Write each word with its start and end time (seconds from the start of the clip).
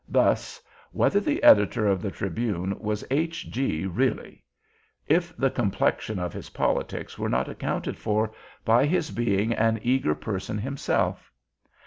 Thus: 0.09 0.59
Whether 0.91 1.19
the 1.19 1.43
Editor 1.43 1.85
of 1.85 2.01
The 2.01 2.09
Tribune 2.09 2.75
was 2.79 3.05
H.G. 3.11 3.85
really? 3.85 4.43
If 5.05 5.37
the 5.37 5.51
complexion 5.51 6.17
of 6.17 6.33
his 6.33 6.49
politics 6.49 7.19
were 7.19 7.29
not 7.29 7.47
accounted 7.47 7.99
for 7.99 8.31
by 8.65 8.87
his 8.87 9.11
being 9.11 9.53
an 9.53 9.77
eager 9.83 10.15
person 10.15 10.57
himself? 10.57 11.31